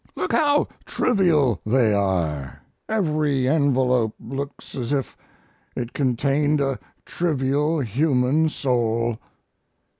Look 0.15 0.31
how 0.31 0.67
trivial 0.85 1.61
they 1.63 1.93
are! 1.93 2.63
Every 2.89 3.47
envelope 3.47 4.15
looks 4.19 4.73
as 4.73 4.91
if 4.91 5.15
it 5.75 5.93
contained 5.93 6.59
a 6.59 6.79
trivial 7.05 7.81
human 7.81 8.49
soul." 8.49 9.19